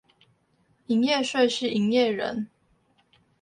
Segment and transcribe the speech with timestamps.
[0.87, 2.47] 營業稅是營業人